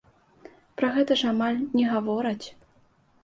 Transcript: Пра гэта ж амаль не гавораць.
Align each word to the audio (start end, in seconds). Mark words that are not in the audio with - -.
Пра 0.81 0.87
гэта 0.95 1.17
ж 1.19 1.27
амаль 1.33 1.59
не 1.79 1.85
гавораць. 1.91 2.47